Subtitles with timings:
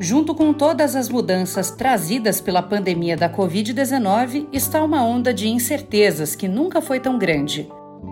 [0.00, 6.34] Junto com todas as mudanças trazidas pela pandemia da Covid-19, está uma onda de incertezas
[6.34, 7.70] que nunca foi tão grande.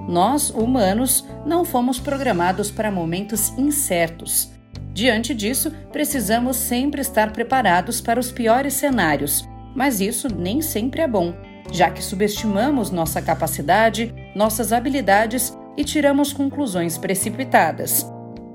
[0.08, 4.51] Nós, humanos, não fomos programados para momentos incertos.
[4.93, 11.08] Diante disso, precisamos sempre estar preparados para os piores cenários, mas isso nem sempre é
[11.08, 11.35] bom,
[11.72, 18.06] já que subestimamos nossa capacidade, nossas habilidades e tiramos conclusões precipitadas.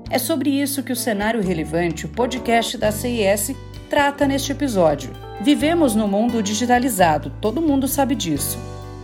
[0.08, 3.56] É sobre isso que o Cenário Relevante, o podcast da CIS,
[3.90, 5.10] trata neste episódio.
[5.40, 8.56] Vivemos no mundo digitalizado, todo mundo sabe disso.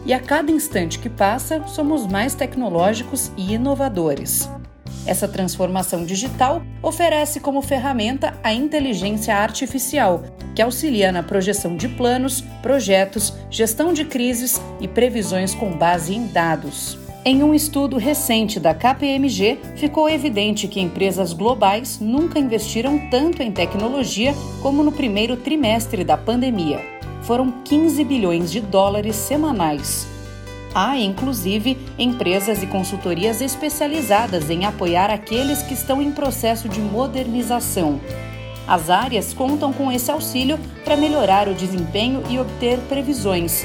[0.07, 4.49] E a cada instante que passa, somos mais tecnológicos e inovadores.
[5.05, 10.23] Essa transformação digital oferece como ferramenta a inteligência artificial,
[10.55, 16.29] que auxilia na projeção de planos, projetos, gestão de crises e previsões com base em
[16.29, 17.02] dados.
[17.25, 23.53] Em um estudo recente da KPMG, ficou evidente que empresas globais nunca investiram tanto em
[23.53, 26.81] tecnologia como no primeiro trimestre da pandemia.
[27.23, 30.05] Foram 15 bilhões de dólares semanais.
[30.75, 38.01] Há, inclusive, empresas e consultorias especializadas em apoiar aqueles que estão em processo de modernização.
[38.67, 43.65] As áreas contam com esse auxílio para melhorar o desempenho e obter previsões.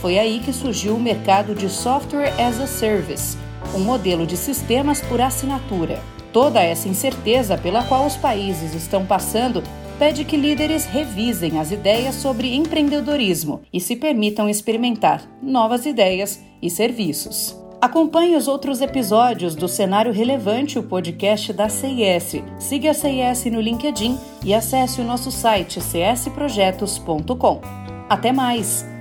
[0.00, 3.36] Foi aí que surgiu o mercado de Software as a Service,
[3.74, 6.00] um modelo de sistemas por assinatura.
[6.32, 9.62] Toda essa incerteza pela qual os países estão passando
[9.98, 16.70] pede que líderes revisem as ideias sobre empreendedorismo e se permitam experimentar novas ideias e
[16.70, 17.56] serviços.
[17.80, 22.42] Acompanhe os outros episódios do Cenário Relevante, o podcast da CIS.
[22.58, 27.60] Siga a CIS no LinkedIn e acesse o nosso site csprojetos.com.
[28.08, 28.97] Até mais!